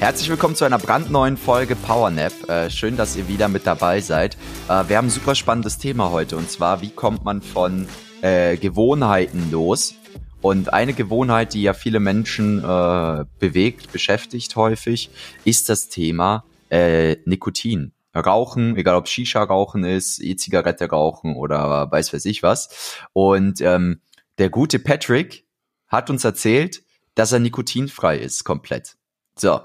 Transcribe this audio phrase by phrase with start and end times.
[0.00, 2.48] Herzlich willkommen zu einer brandneuen Folge PowerNap.
[2.48, 4.36] Äh, schön, dass ihr wieder mit dabei seid.
[4.68, 7.88] Äh, wir haben ein super spannendes Thema heute und zwar, wie kommt man von
[8.22, 9.96] äh, Gewohnheiten los?
[10.40, 15.10] Und eine Gewohnheit, die ja viele Menschen äh, bewegt, beschäftigt häufig,
[15.44, 17.90] ist das Thema äh, Nikotin.
[18.14, 23.00] Rauchen, egal ob Shisha-Rauchen ist, E-Zigarette rauchen oder weiß weiß ich was.
[23.12, 24.00] Und ähm,
[24.38, 25.44] der gute Patrick
[25.88, 26.82] hat uns erzählt,
[27.16, 28.94] dass er nikotinfrei ist, komplett.
[29.38, 29.60] So,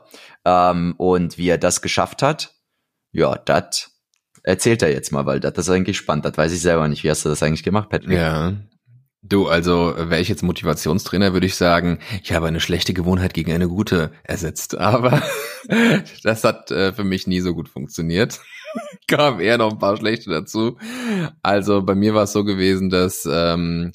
[0.45, 2.55] ähm, und wie er das geschafft hat,
[3.11, 3.91] ja, das
[4.43, 6.25] erzählt er jetzt mal, weil das ist eigentlich spannend.
[6.25, 7.03] Das weiß ich selber nicht.
[7.03, 8.17] Wie hast du das eigentlich gemacht, Patrick?
[8.17, 8.53] Ja.
[9.21, 13.53] Du, also wäre ich jetzt Motivationstrainer, würde ich sagen, ich habe eine schlechte Gewohnheit gegen
[13.53, 14.75] eine gute ersetzt.
[14.77, 15.23] Aber
[16.23, 18.41] das hat äh, für mich nie so gut funktioniert.
[19.07, 20.77] Kam eher noch ein paar schlechte dazu.
[21.41, 23.93] Also bei mir war es so gewesen, dass ähm,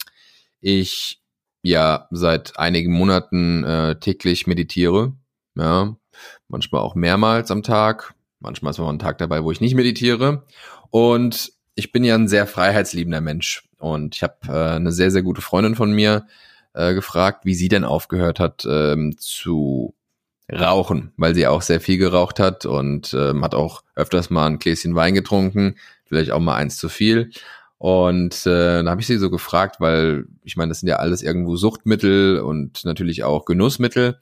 [0.61, 1.20] ich
[1.62, 5.12] ja seit einigen Monaten äh, täglich meditiere
[5.58, 5.97] ja,
[6.49, 8.15] manchmal auch mehrmals am Tag.
[8.41, 10.45] Manchmal ist auch ein Tag dabei, wo ich nicht meditiere.
[10.91, 13.69] Und ich bin ja ein sehr freiheitsliebender Mensch.
[13.79, 16.27] Und ich habe äh, eine sehr, sehr gute Freundin von mir
[16.75, 19.95] äh, gefragt, wie sie denn aufgehört hat ähm, zu
[20.51, 24.59] rauchen, weil sie auch sehr viel geraucht hat und ähm, hat auch öfters mal ein
[24.59, 25.77] Gläschen Wein getrunken,
[26.07, 27.31] vielleicht auch mal eins zu viel.
[27.77, 31.23] Und äh, dann habe ich sie so gefragt, weil ich meine, das sind ja alles
[31.23, 34.19] irgendwo Suchtmittel und natürlich auch Genussmittel.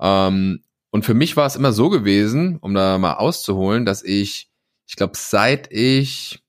[0.00, 4.50] Ähm, und für mich war es immer so gewesen, um da mal auszuholen, dass ich,
[4.86, 6.42] ich glaube, seit ich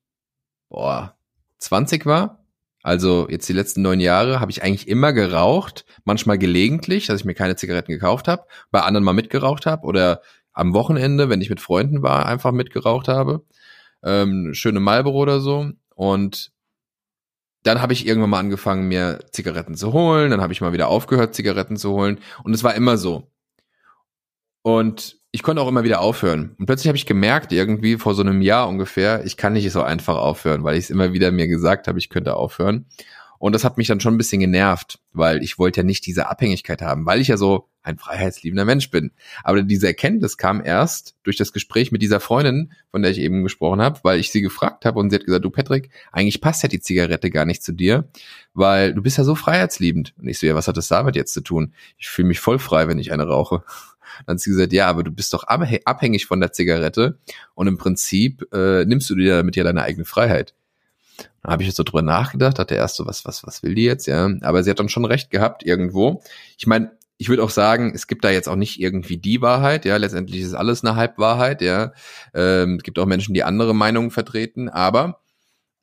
[0.70, 1.18] boah,
[1.58, 2.46] 20 war,
[2.82, 7.26] also jetzt die letzten neun Jahre, habe ich eigentlich immer geraucht, manchmal gelegentlich, dass ich
[7.26, 10.22] mir keine Zigaretten gekauft habe, bei anderen mal mitgeraucht habe oder
[10.54, 13.46] am Wochenende, wenn ich mit Freunden war, einfach mitgeraucht habe.
[14.04, 15.72] Ähm, schöne Marlboro oder so.
[15.96, 16.52] Und
[17.64, 20.32] dann habe ich irgendwann mal angefangen, mir Zigaretten zu holen.
[20.32, 22.20] Dann habe ich mal wieder aufgehört, Zigaretten zu holen.
[22.44, 23.30] Und es war immer so.
[24.70, 26.56] Und ich konnte auch immer wieder aufhören.
[26.60, 29.82] Und plötzlich habe ich gemerkt, irgendwie vor so einem Jahr ungefähr, ich kann nicht so
[29.82, 32.86] einfach aufhören, weil ich es immer wieder mir gesagt habe, ich könnte aufhören.
[33.40, 36.30] Und das hat mich dann schon ein bisschen genervt, weil ich wollte ja nicht diese
[36.30, 39.12] Abhängigkeit haben, weil ich ja so ein freiheitsliebender Mensch bin.
[39.44, 43.44] Aber diese Erkenntnis kam erst durch das Gespräch mit dieser Freundin, von der ich eben
[43.44, 46.62] gesprochen habe, weil ich sie gefragt habe und sie hat gesagt, du Patrick, eigentlich passt
[46.62, 48.10] ja die Zigarette gar nicht zu dir,
[48.54, 50.14] weil du bist ja so freiheitsliebend.
[50.20, 51.74] Und ich so, ja, was hat das damit jetzt zu tun?
[51.98, 53.64] Ich fühle mich voll frei, wenn ich eine rauche.
[54.26, 57.18] Dann hat sie gesagt, ja, aber du bist doch abhängig von der Zigarette
[57.56, 60.54] und im Prinzip äh, nimmst du dir damit ja deine eigene Freiheit.
[61.42, 63.84] Dann habe ich jetzt so drüber nachgedacht, hatte erst so, was, was, was will die
[63.84, 64.30] jetzt, ja.
[64.42, 66.22] Aber sie hat dann schon recht gehabt irgendwo.
[66.58, 69.86] Ich meine, ich würde auch sagen, es gibt da jetzt auch nicht irgendwie die Wahrheit,
[69.86, 69.98] ja.
[69.98, 71.94] Letztendlich ist alles eine Halbwahrheit, ja.
[72.34, 75.22] Ähm, es gibt auch Menschen, die andere Meinungen vertreten, aber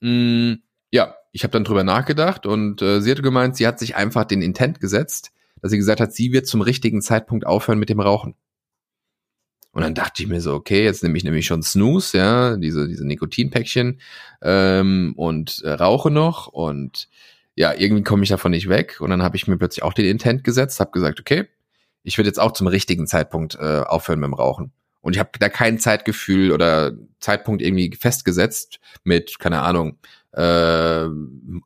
[0.01, 3.79] mh, mm, ja, ich habe dann drüber nachgedacht und äh, sie hatte gemeint, sie hat
[3.79, 5.33] sich einfach den Intent gesetzt,
[5.67, 8.35] dass sie gesagt hat, sie wird zum richtigen Zeitpunkt aufhören mit dem Rauchen.
[9.73, 12.89] Und dann dachte ich mir so, okay, jetzt nehme ich nämlich schon Snooze, ja, diese,
[12.89, 14.01] diese Nikotinpäckchen
[14.41, 17.09] ähm, und äh, rauche noch und
[17.57, 19.01] ja, irgendwie komme ich davon nicht weg.
[19.01, 21.47] Und dann habe ich mir plötzlich auch den Intent gesetzt, habe gesagt, okay,
[22.05, 24.73] ich werde jetzt auch zum richtigen Zeitpunkt äh, aufhören mit dem Rauchen.
[25.01, 29.99] Und ich habe da kein Zeitgefühl oder Zeitpunkt irgendwie festgesetzt mit, keine Ahnung,
[30.37, 31.09] äh,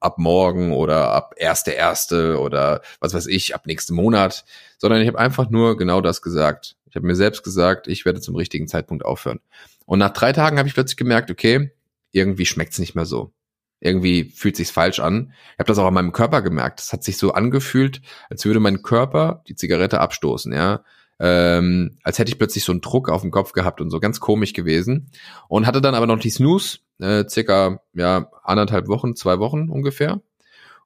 [0.00, 4.44] ab morgen oder ab erste erste oder was weiß ich, ab nächsten Monat,
[4.78, 6.76] sondern ich habe einfach nur genau das gesagt.
[6.88, 9.40] Ich habe mir selbst gesagt, ich werde zum richtigen Zeitpunkt aufhören.
[9.86, 11.72] Und nach drei Tagen habe ich plötzlich gemerkt, okay,
[12.12, 13.32] irgendwie schmeckt's nicht mehr so.
[13.80, 15.32] Irgendwie fühlt sich's falsch an.
[15.54, 16.80] Ich habe das auch an meinem Körper gemerkt.
[16.80, 20.84] Es hat sich so angefühlt, als würde mein Körper die Zigarette abstoßen, ja.
[21.18, 24.20] Ähm, als hätte ich plötzlich so einen Druck auf dem Kopf gehabt und so ganz
[24.20, 25.10] komisch gewesen.
[25.48, 30.20] Und hatte dann aber noch die Snooze äh, circa ja anderthalb Wochen, zwei Wochen ungefähr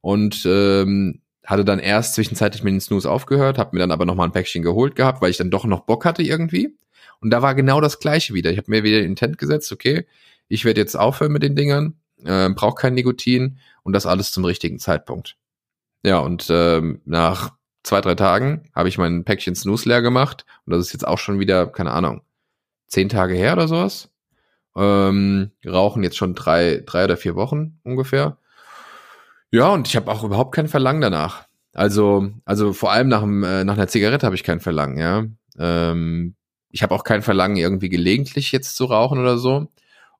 [0.00, 4.14] und ähm, hatte dann erst zwischenzeitlich mit den Snooze aufgehört, habe mir dann aber noch
[4.14, 6.76] mal ein Päckchen geholt gehabt, weil ich dann doch noch Bock hatte irgendwie.
[7.20, 8.50] Und da war genau das Gleiche wieder.
[8.50, 10.06] Ich habe mir wieder den Intent gesetzt, okay,
[10.49, 11.94] ich werde jetzt aufhören mit den Dingern,
[12.25, 15.37] äh, brauche kein Nikotin und das alles zum richtigen Zeitpunkt.
[16.02, 20.72] Ja, und ähm, nach zwei, drei Tagen habe ich mein Päckchen Snooze leer gemacht und
[20.72, 22.22] das ist jetzt auch schon wieder, keine Ahnung,
[22.88, 24.10] zehn Tage her oder sowas.
[24.76, 28.38] Ähm, rauchen jetzt schon drei, drei oder vier Wochen ungefähr.
[29.50, 31.46] Ja, und ich habe auch überhaupt kein Verlangen danach.
[31.72, 35.24] Also, also vor allem nach, dem, äh, nach einer Zigarette habe ich kein Verlangen, ja.
[35.58, 36.34] Ähm,
[36.70, 39.68] ich habe auch kein Verlangen, irgendwie gelegentlich jetzt zu rauchen oder so.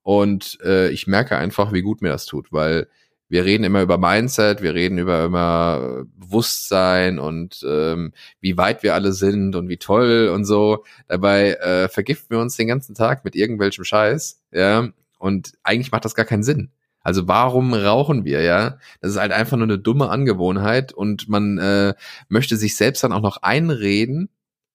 [0.03, 2.89] Und äh, ich merke einfach, wie gut mir das tut, weil
[3.29, 8.95] wir reden immer über Mindset, wir reden über immer Bewusstsein und ähm, wie weit wir
[8.95, 10.85] alle sind und wie toll und so.
[11.09, 14.89] Dabei äh, vergiften wir uns den ganzen Tag mit irgendwelchem Scheiß, ja.
[15.19, 16.71] Und eigentlich macht das gar keinen Sinn.
[17.01, 18.79] Also warum rauchen wir, ja?
[19.01, 21.95] Das ist halt einfach nur eine dumme Angewohnheit und man äh,
[22.29, 24.31] möchte sich selbst dann auch noch einreden,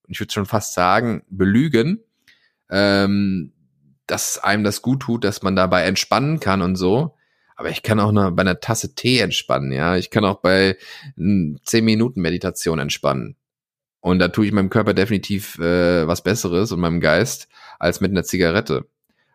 [0.07, 2.03] ich würde schon fast sagen, belügen,
[2.69, 3.53] ähm,
[4.07, 7.15] dass einem das gut tut, dass man dabei entspannen kann und so.
[7.59, 9.97] Aber ich kann auch noch bei einer Tasse Tee entspannen, ja.
[9.97, 10.77] Ich kann auch bei
[11.17, 13.35] 10 Minuten Meditation entspannen.
[13.99, 18.11] Und da tue ich meinem Körper definitiv äh, was Besseres und meinem Geist als mit
[18.11, 18.85] einer Zigarette.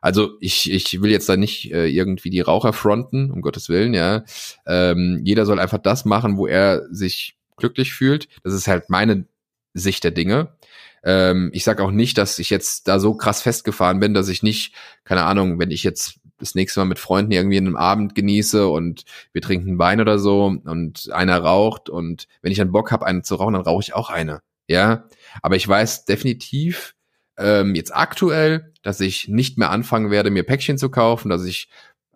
[0.00, 3.92] Also ich, ich will jetzt da nicht äh, irgendwie die Raucher fronten, um Gottes Willen,
[3.92, 4.24] ja.
[4.64, 8.28] Ähm, jeder soll einfach das machen, wo er sich glücklich fühlt.
[8.42, 9.26] Das ist halt meine
[9.74, 10.56] Sicht der Dinge.
[11.04, 14.42] Ähm, ich sage auch nicht, dass ich jetzt da so krass festgefahren bin, dass ich
[14.42, 14.72] nicht,
[15.04, 19.04] keine Ahnung, wenn ich jetzt das nächste Mal mit Freunden irgendwie einen Abend genieße und
[19.32, 23.22] wir trinken Wein oder so und einer raucht und wenn ich dann Bock habe, eine
[23.22, 24.40] zu rauchen, dann rauche ich auch eine.
[24.66, 25.08] Ja,
[25.42, 26.94] aber ich weiß definitiv
[27.36, 31.68] ähm, jetzt aktuell, dass ich nicht mehr anfangen werde, mir Päckchen zu kaufen, dass ich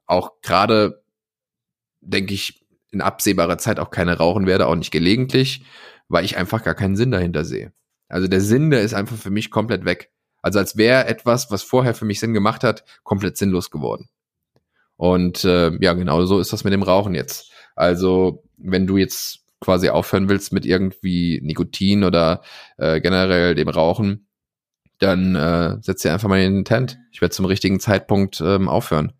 [0.06, 1.02] auch gerade,
[2.00, 5.64] denke ich, in absehbarer Zeit auch keine rauchen werde, auch nicht gelegentlich,
[6.08, 7.72] weil ich einfach gar keinen Sinn dahinter sehe.
[8.08, 10.10] Also der Sinn, der ist einfach für mich komplett weg.
[10.40, 14.08] Also als wäre etwas, was vorher für mich Sinn gemacht hat, komplett sinnlos geworden.
[14.98, 17.52] Und äh, ja, genau so ist das mit dem Rauchen jetzt.
[17.76, 22.42] Also wenn du jetzt quasi aufhören willst mit irgendwie Nikotin oder
[22.76, 24.26] äh, generell dem Rauchen,
[24.98, 26.98] dann äh, setz dir einfach mal in den Tent.
[27.12, 29.12] Ich werde zum richtigen Zeitpunkt ähm, aufhören.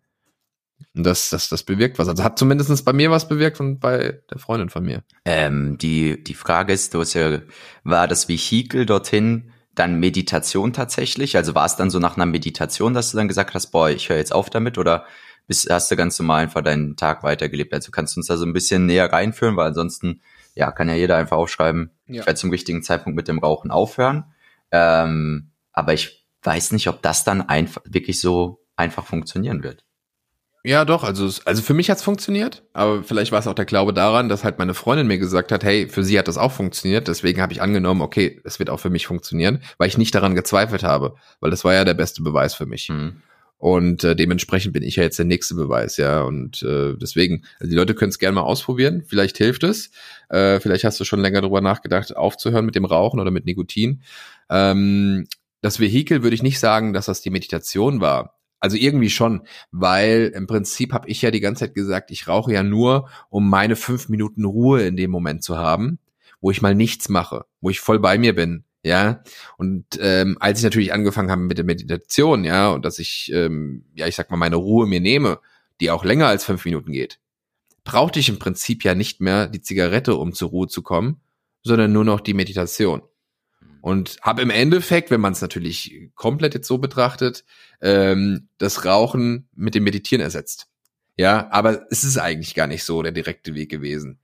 [0.93, 2.09] Und das, das, das bewirkt was.
[2.09, 5.03] Also hat zumindest bei mir was bewirkt und bei der Freundin von mir.
[5.23, 7.39] Ähm, die, die Frage ist, du hast ja,
[7.85, 11.37] war das Vehikel dorthin dann Meditation tatsächlich?
[11.37, 14.09] Also war es dann so nach einer Meditation, dass du dann gesagt hast, boah, ich
[14.09, 15.05] höre jetzt auf damit oder
[15.49, 17.73] bist, hast du ganz normal einfach deinen Tag weitergelebt?
[17.73, 20.21] Also kannst du uns da so ein bisschen näher reinführen, weil ansonsten,
[20.55, 22.21] ja, kann ja jeder einfach aufschreiben, ja.
[22.21, 24.25] ich werde zum richtigen Zeitpunkt mit dem Rauchen aufhören.
[24.71, 29.83] Ähm, aber ich weiß nicht, ob das dann einfach wirklich so einfach funktionieren wird.
[30.63, 33.93] Ja, doch, also, also für mich hat's funktioniert, aber vielleicht war es auch der Glaube
[33.93, 37.07] daran, dass halt meine Freundin mir gesagt hat, hey, für sie hat das auch funktioniert,
[37.07, 40.35] deswegen habe ich angenommen, okay, es wird auch für mich funktionieren, weil ich nicht daran
[40.35, 42.89] gezweifelt habe, weil das war ja der beste Beweis für mich.
[42.89, 43.21] Mhm.
[43.59, 46.21] Und äh, dementsprechend bin ich ja jetzt der nächste Beweis, ja.
[46.21, 49.91] Und äh, deswegen, also die Leute können es gerne mal ausprobieren, vielleicht hilft es.
[50.29, 54.01] Äh, vielleicht hast du schon länger darüber nachgedacht, aufzuhören mit dem Rauchen oder mit Nikotin.
[54.49, 55.27] Ähm,
[55.61, 58.39] das Vehikel würde ich nicht sagen, dass das die Meditation war.
[58.61, 59.41] Also irgendwie schon,
[59.71, 63.49] weil im Prinzip habe ich ja die ganze Zeit gesagt, ich rauche ja nur, um
[63.49, 65.99] meine fünf Minuten Ruhe in dem Moment zu haben,
[66.39, 69.23] wo ich mal nichts mache, wo ich voll bei mir bin, ja.
[69.57, 73.85] Und ähm, als ich natürlich angefangen habe mit der Meditation, ja, und dass ich, ähm,
[73.95, 75.39] ja, ich sag mal, meine Ruhe mir nehme,
[75.81, 77.19] die auch länger als fünf Minuten geht,
[77.83, 81.21] brauchte ich im Prinzip ja nicht mehr die Zigarette, um zur Ruhe zu kommen,
[81.63, 83.01] sondern nur noch die Meditation.
[83.81, 87.45] Und habe im Endeffekt, wenn man es natürlich komplett jetzt so betrachtet,
[87.81, 90.67] ähm, das Rauchen mit dem Meditieren ersetzt.
[91.17, 94.19] Ja, aber es ist eigentlich gar nicht so der direkte Weg gewesen.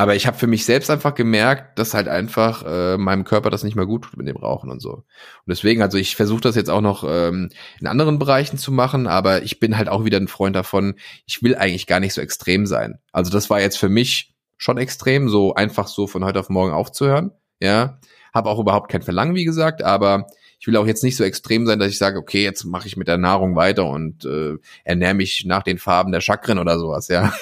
[0.00, 3.64] Aber ich habe für mich selbst einfach gemerkt, dass halt einfach äh, meinem Körper das
[3.64, 4.92] nicht mehr gut tut mit dem Rauchen und so.
[4.92, 5.04] Und
[5.46, 9.42] deswegen, also ich versuche das jetzt auch noch ähm, in anderen Bereichen zu machen, aber
[9.42, 10.94] ich bin halt auch wieder ein Freund davon,
[11.26, 12.98] ich will eigentlich gar nicht so extrem sein.
[13.12, 16.72] Also das war jetzt für mich schon extrem, so einfach so von heute auf morgen
[16.72, 17.98] aufzuhören ja.
[18.32, 20.26] Habe auch überhaupt kein Verlangen, wie gesagt, aber
[20.58, 22.96] ich will auch jetzt nicht so extrem sein, dass ich sage, okay, jetzt mache ich
[22.96, 27.08] mit der Nahrung weiter und äh, ernähre mich nach den Farben der Chakren oder sowas,
[27.08, 27.32] ja.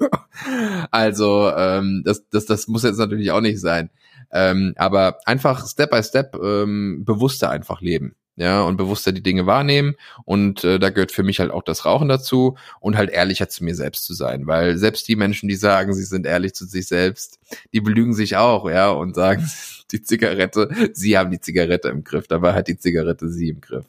[0.90, 3.90] also ähm, das, das, das muss jetzt natürlich auch nicht sein.
[4.32, 9.46] Ähm, aber einfach Step by Step ähm, bewusster einfach leben ja, und bewusster die Dinge
[9.46, 9.94] wahrnehmen.
[10.24, 13.64] Und äh, da gehört für mich halt auch das Rauchen dazu und halt ehrlicher zu
[13.64, 14.46] mir selbst zu sein.
[14.46, 17.38] Weil selbst die Menschen, die sagen, sie sind ehrlich zu sich selbst,
[17.72, 19.48] die belügen sich auch, ja, und sagen,
[19.92, 23.84] die Zigarette, sie haben die Zigarette im Griff, dabei hat die Zigarette sie im Griff.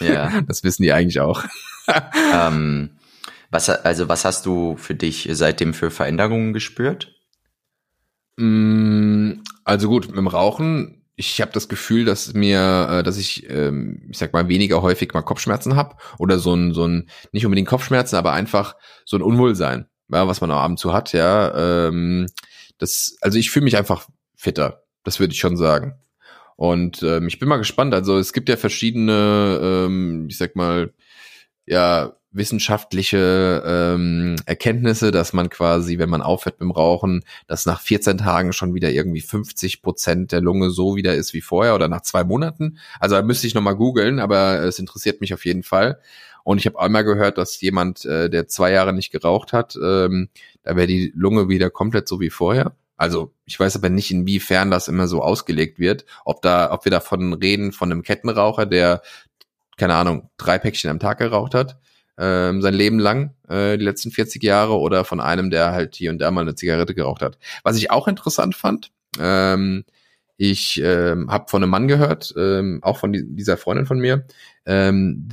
[0.00, 0.40] Ja.
[0.48, 1.44] Das wissen die eigentlich auch.
[2.34, 2.90] ähm,
[3.50, 7.14] was, also was hast du für dich seitdem für Veränderungen gespürt?
[8.36, 13.50] Mm, also gut, mit dem Rauchen ich habe das Gefühl, dass mir, äh, dass ich,
[13.50, 17.44] ähm, ich sag mal, weniger häufig mal Kopfschmerzen habe oder so ein, so ein, nicht
[17.44, 21.88] unbedingt Kopfschmerzen, aber einfach so ein Unwohlsein, ja, was man am Abend so hat, ja.
[21.88, 22.26] Ähm,
[22.78, 25.98] das, also ich fühle mich einfach fitter, das würde ich schon sagen.
[26.54, 27.94] Und ähm, ich bin mal gespannt.
[27.94, 30.94] Also es gibt ja verschiedene, ähm, ich sag mal,
[31.66, 37.80] ja, wissenschaftliche ähm, Erkenntnisse, dass man quasi, wenn man aufhört mit dem Rauchen, dass nach
[37.80, 41.88] 14 Tagen schon wieder irgendwie 50 Prozent der Lunge so wieder ist wie vorher oder
[41.88, 42.78] nach zwei Monaten.
[43.00, 46.00] Also da müsste ich nochmal googeln, aber es interessiert mich auf jeden Fall.
[46.44, 50.28] Und ich habe einmal gehört, dass jemand, äh, der zwei Jahre nicht geraucht hat, ähm,
[50.62, 52.74] da wäre die Lunge wieder komplett so wie vorher.
[52.96, 56.90] Also ich weiß aber nicht, inwiefern das immer so ausgelegt wird, ob da, ob wir
[56.90, 59.02] davon reden von einem Kettenraucher, der
[59.76, 61.78] keine Ahnung drei Päckchen am Tag geraucht hat
[62.18, 66.10] ähm, sein Leben lang, äh, die letzten 40 Jahre, oder von einem, der halt hier
[66.10, 67.38] und da mal eine Zigarette geraucht hat.
[67.62, 69.84] Was ich auch interessant fand, ähm,
[70.36, 74.26] ich ähm, habe von einem Mann gehört, ähm, auch von die, dieser Freundin von mir,
[74.66, 75.28] ähm,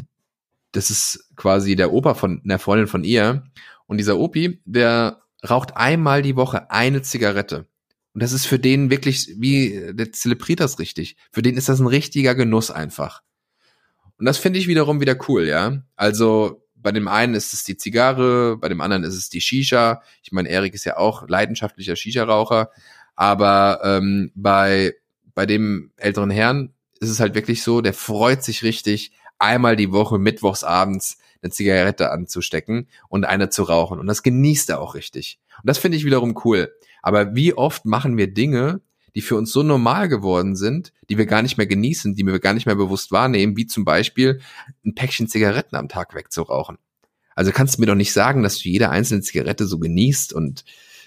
[0.72, 3.44] das ist quasi der Opa von einer Freundin von ihr.
[3.88, 7.66] Und dieser Opi, der raucht einmal die Woche eine Zigarette.
[8.14, 11.18] Und das ist für den wirklich, wie, der zelebriert das richtig.
[11.32, 13.22] Für den ist das ein richtiger Genuss einfach.
[14.18, 15.84] Und das finde ich wiederum wieder cool, ja.
[15.96, 20.04] Also bei dem einen ist es die Zigarre, bei dem anderen ist es die Shisha.
[20.22, 22.70] Ich meine, Erik ist ja auch leidenschaftlicher Shisha-Raucher,
[23.16, 24.94] aber ähm, bei
[25.34, 29.92] bei dem älteren Herrn ist es halt wirklich so, der freut sich richtig, einmal die
[29.92, 34.00] Woche mittwochs abends eine Zigarette anzustecken und eine zu rauchen.
[34.00, 35.40] Und das genießt er auch richtig.
[35.58, 36.72] Und das finde ich wiederum cool.
[37.02, 38.82] Aber wie oft machen wir Dinge,
[39.16, 42.40] die für uns so normal geworden sind, die wir gar nicht mehr genießen, die wir
[42.40, 44.42] gar nicht mehr bewusst wahrnehmen, wie zum Beispiel
[44.86, 46.78] ein Päckchen Zigaretten am Tag wegzurauchen.
[47.34, 50.66] Also kannst du mir doch nicht sagen, dass du jede einzelne Zigarette so genießt und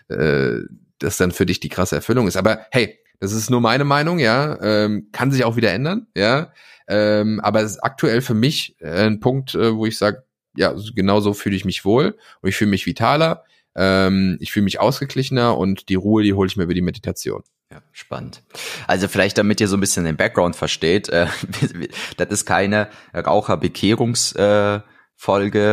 [0.08, 0.60] äh,
[0.98, 2.36] das dann für dich die krasse Erfüllung ist.
[2.36, 6.52] Aber hey, das ist nur meine Meinung, ja, ähm, kann sich auch wieder ändern, ja.
[6.86, 10.24] Ähm, aber es ist aktuell für mich äh, ein Punkt, äh, wo ich sage,
[10.56, 14.64] ja, genau so fühle ich mich wohl und ich fühle mich vitaler, ähm, ich fühle
[14.64, 17.42] mich ausgeglichener und die Ruhe, die hole ich mir über die Meditation.
[17.70, 18.42] Ja, spannend.
[18.86, 21.26] Also vielleicht, damit ihr so ein bisschen den Background versteht, äh,
[22.16, 24.84] das ist keine Raucherbekehrungsfolge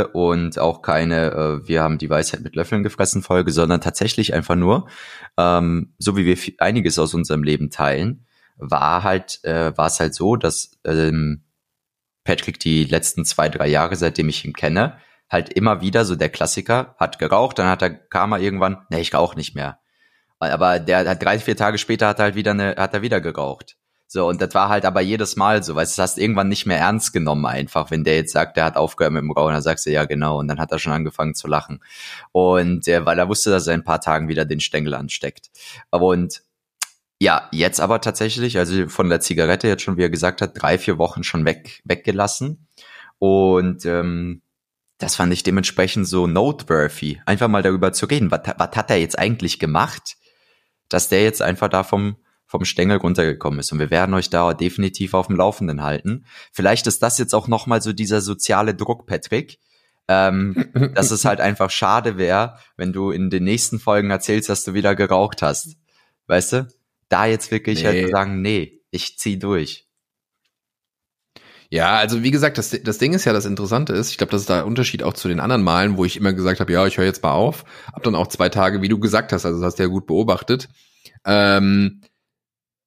[0.01, 4.33] äh, und auch keine äh, Wir haben die Weisheit mit Löffeln gefressen Folge, sondern tatsächlich
[4.33, 4.89] einfach nur,
[5.37, 8.25] ähm, so wie wir einiges aus unserem Leben teilen,
[8.57, 11.45] war halt, äh, war es halt so, dass ähm,
[12.25, 14.97] Patrick die letzten zwei, drei Jahre, seitdem ich ihn kenne,
[15.29, 18.99] halt immer wieder so der Klassiker, hat geraucht, dann hat er, kam er irgendwann, ne,
[18.99, 19.79] ich rauche nicht mehr
[20.39, 23.21] aber der hat drei, vier Tage später hat er halt wieder eine, hat er wieder
[23.21, 23.77] geraucht.
[24.07, 26.77] So, und das war halt aber jedes Mal so, du, das hast irgendwann nicht mehr
[26.77, 29.85] ernst genommen einfach, wenn der jetzt sagt, der hat aufgehört mit dem Rauchen, dann sagst
[29.85, 31.83] du, ja genau, und dann hat er schon angefangen zu lachen.
[32.31, 35.49] Und äh, weil er wusste, dass er in ein paar Tagen wieder den Stängel ansteckt.
[35.89, 36.43] Und
[37.19, 40.77] ja, jetzt aber tatsächlich, also von der Zigarette jetzt schon, wie er gesagt hat, drei,
[40.77, 42.67] vier Wochen schon weg, weggelassen.
[43.19, 44.41] Und ähm,
[44.97, 48.31] das fand ich dementsprechend so noteworthy, einfach mal darüber zu reden.
[48.31, 50.15] Was hat er jetzt eigentlich gemacht?
[50.89, 53.71] Dass der jetzt einfach da vom, vom Stängel runtergekommen ist.
[53.71, 56.25] Und wir werden euch da definitiv auf dem Laufenden halten.
[56.51, 59.59] Vielleicht ist das jetzt auch nochmal so dieser soziale Druck, Patrick.
[60.07, 64.63] Ähm, dass es halt einfach schade wäre, wenn du in den nächsten Folgen erzählst, dass
[64.63, 65.77] du wieder geraucht hast.
[66.27, 66.67] Weißt du?
[67.09, 68.03] Da jetzt wirklich halt nee.
[68.03, 69.84] halt sagen, nee, ich zieh durch.
[71.75, 74.43] Ja, also wie gesagt, das, das Ding ist ja, das Interessante ist, ich glaube, das
[74.43, 76.97] ist der Unterschied auch zu den anderen Malen, wo ich immer gesagt habe, ja, ich
[76.97, 79.67] höre jetzt mal auf, hab dann auch zwei Tage, wie du gesagt hast, also das
[79.67, 80.69] hast du ja gut beobachtet,
[81.25, 81.99] ähm,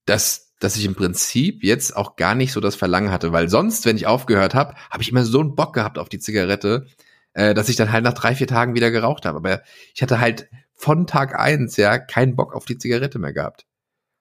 [0.07, 3.85] dass, dass ich im Prinzip jetzt auch gar nicht so das Verlangen hatte, weil sonst,
[3.85, 6.87] wenn ich aufgehört habe, habe ich immer so einen Bock gehabt auf die Zigarette,
[7.35, 9.37] äh, dass ich dann halt nach drei, vier Tagen wieder geraucht habe.
[9.37, 9.61] Aber
[9.95, 13.67] ich hatte halt von Tag eins ja keinen Bock auf die Zigarette mehr gehabt.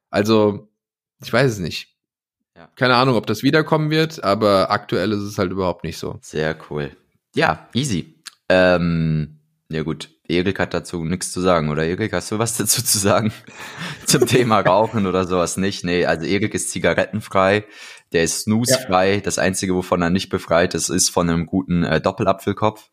[0.09, 0.67] Also,
[1.23, 1.96] ich weiß es nicht.
[2.57, 2.69] Ja.
[2.75, 6.17] Keine Ahnung, ob das wiederkommen wird, aber aktuell ist es halt überhaupt nicht so.
[6.21, 6.89] Sehr cool.
[7.35, 8.15] Ja, easy.
[8.49, 12.83] Ähm, ja gut, Erik hat dazu nichts zu sagen, oder Erik, hast du was dazu
[12.83, 13.31] zu sagen?
[14.07, 15.83] Zum Thema Rauchen oder sowas nicht?
[15.83, 17.65] Nee, also Erik ist zigarettenfrei,
[18.11, 19.15] der ist snoozefrei.
[19.15, 19.21] Ja.
[19.21, 22.89] Das Einzige, wovon er nicht befreit ist, ist von einem guten äh, Doppelapfelkopf.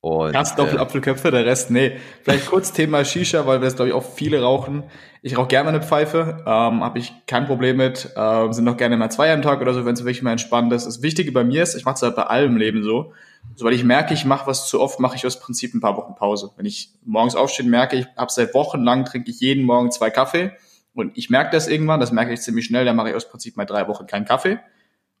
[0.00, 1.96] Und, Ganz Doppelapfelköpfe, der Rest, nee.
[2.22, 4.84] Vielleicht kurz Thema Shisha, weil wir das, glaube ich, auch viele rauchen.
[5.22, 8.10] Ich rauche gerne eine Pfeife, ähm, habe ich kein Problem mit.
[8.16, 10.72] Ähm, sind noch gerne mal zwei am Tag oder so, wenn es wirklich mal entspannt
[10.72, 10.86] ist.
[10.86, 13.12] Das Wichtige bei mir ist, ich mache es halt bei allem Leben so.
[13.56, 16.14] Sobald ich merke, ich mache was zu oft, mache ich aus Prinzip ein paar Wochen
[16.14, 16.52] Pause.
[16.56, 20.10] Wenn ich morgens aufstehe, merke ich, habe seit Wochen lang trinke ich jeden Morgen zwei
[20.10, 20.52] Kaffee
[20.94, 23.56] und ich merke das irgendwann, das merke ich ziemlich schnell, dann mache ich aus Prinzip
[23.56, 24.60] mal drei Wochen keinen Kaffee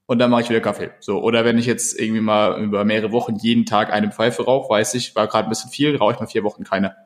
[0.08, 0.90] und dann mache ich wieder Kaffee.
[1.00, 4.70] So, oder wenn ich jetzt irgendwie mal über mehrere Wochen jeden Tag eine Pfeife rauche,
[4.70, 6.96] weiß ich, war gerade ein bisschen viel, rauche ich mal vier Wochen keine.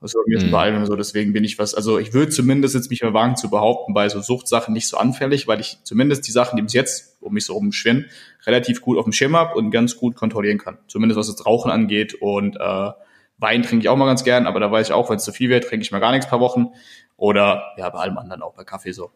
[0.00, 0.52] Das war mir mhm.
[0.52, 3.34] bei allem so, deswegen bin ich was, also ich würde zumindest jetzt mich mal wagen
[3.34, 6.74] zu behaupten, bei so Suchtsachen nicht so anfällig, weil ich zumindest die Sachen, die bis
[6.74, 8.06] jetzt um mich so rumschwimmen,
[8.46, 10.78] relativ gut auf dem Schirm habe und ganz gut kontrollieren kann.
[10.86, 12.90] Zumindest was das Rauchen angeht und äh,
[13.38, 15.32] Wein trinke ich auch mal ganz gern, aber da weiß ich auch, wenn es zu
[15.32, 16.68] viel wird, trinke ich mal gar nichts paar Wochen.
[17.16, 19.10] Oder ja, bei allem anderen auch bei Kaffee so.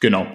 [0.00, 0.26] Genau.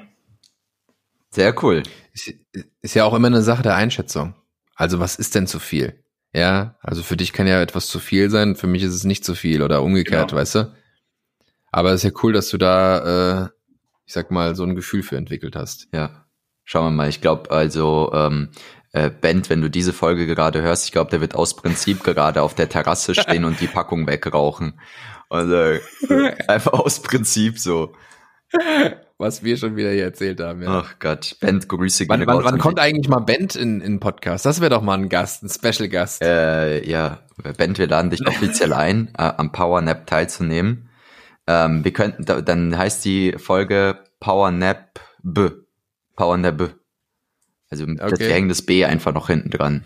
[1.37, 1.83] Sehr cool.
[2.13, 2.33] Ist,
[2.81, 4.33] ist ja auch immer eine Sache der Einschätzung.
[4.75, 6.03] Also was ist denn zu viel?
[6.33, 9.23] Ja, also für dich kann ja etwas zu viel sein, für mich ist es nicht
[9.23, 10.41] zu viel oder umgekehrt, Genau.
[10.41, 10.73] weißt du?
[11.71, 13.49] Aber es ist ja cool, dass du da, äh,
[14.07, 15.87] ich sag mal, so ein Gefühl für entwickelt hast.
[15.93, 16.25] Ja.
[16.63, 17.09] Schauen wir mal.
[17.09, 18.49] Ich glaube, also, ähm,
[18.93, 22.41] äh, Bent, wenn du diese Folge gerade hörst, ich glaube, der wird aus Prinzip gerade
[22.41, 24.79] auf der Terrasse stehen und die Packung wegrauchen.
[25.29, 25.79] Also,
[26.47, 27.93] einfach aus Prinzip so.
[29.17, 30.69] Was wir schon wieder hier erzählt haben, ja.
[30.69, 31.35] Ach Gott.
[31.39, 34.45] Bent, Grüße wann gehen wann, wann an kommt eigentlich mal Bent in, in Podcast?
[34.45, 36.21] Das wäre doch mal ein Gast, ein Special Gast.
[36.21, 37.19] Äh, ja,
[37.57, 40.89] Bent, wir laden dich offiziell ein, äh, am Power Nap teilzunehmen.
[41.47, 45.49] Ähm, wir könnten, da, dann heißt die Folge Power Nap B.
[46.15, 46.67] Power Nap B.
[47.69, 48.27] Also das, Okay.
[48.27, 49.85] wir hängen das B einfach noch hinten dran.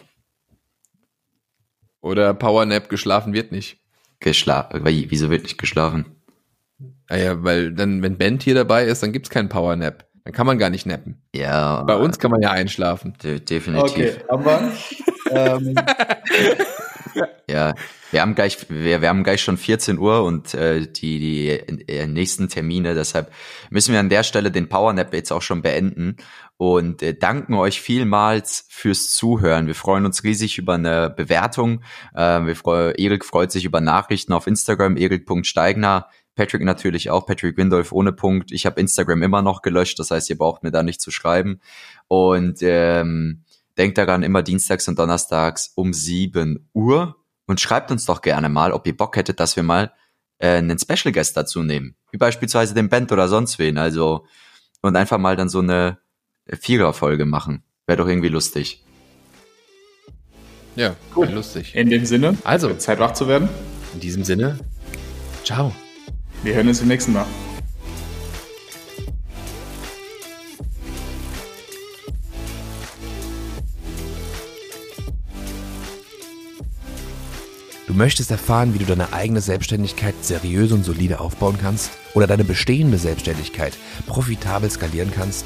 [2.02, 3.80] Oder Powernap geschlafen wird nicht.
[4.20, 4.82] Geschlafen.
[4.84, 6.21] Wieso wird nicht geschlafen?
[7.08, 10.06] Ah ja, weil dann, wenn Bent hier dabei ist, dann gibt's keinen Powernap.
[10.24, 11.22] Dann kann man gar nicht nappen.
[11.34, 13.14] Ja, Bei uns kann man ja einschlafen.
[13.24, 13.92] de definitiv.
[13.92, 14.72] Okay, haben wir.
[15.32, 15.76] ähm,
[17.50, 17.74] Ja,
[18.12, 22.08] wir haben gleich, wir, wir haben gleich schon 14 Uhr und äh, die, die äh,
[22.08, 23.32] nächsten Termine, deshalb
[23.70, 26.16] müssen wir an der Stelle den Powernap jetzt auch schon beenden
[26.56, 29.68] und äh, danken euch vielmals fürs Zuhören.
[29.68, 31.82] Wir freuen uns riesig über eine Bewertung.
[32.16, 36.08] Äh, wir freu, Erik freut sich über Nachrichten auf Instagram, erik.steigner.
[36.36, 38.52] Patrick natürlich auch, Patrick Windolf ohne Punkt.
[38.52, 41.60] Ich habe Instagram immer noch gelöscht, das heißt, ihr braucht mir da nicht zu schreiben.
[42.08, 43.44] Und ähm,
[43.78, 47.16] denkt daran, immer dienstags und donnerstags um 7 Uhr.
[47.48, 49.92] Und schreibt uns doch gerne mal, ob ihr Bock hättet, dass wir mal
[50.38, 51.96] äh, einen Special Guest dazu nehmen.
[52.12, 53.78] Wie beispielsweise den Band oder sonst wen.
[53.78, 54.26] Also,
[54.82, 55.98] und einfach mal dann so eine
[56.48, 57.64] Vierer-Folge machen.
[57.88, 58.84] Wäre doch irgendwie lustig.
[60.76, 61.32] Ja, Gut.
[61.32, 61.76] lustig.
[61.76, 62.74] in dem Sinne, Also.
[62.76, 63.50] Zeit wach zu werden.
[63.94, 64.60] In diesem Sinne,
[65.44, 65.74] ciao.
[66.44, 67.26] Wir hören uns beim nächsten Mal.
[77.86, 82.44] Du möchtest erfahren, wie du deine eigene Selbstständigkeit seriös und solide aufbauen kannst oder deine
[82.44, 85.46] bestehende Selbstständigkeit profitabel skalieren kannst?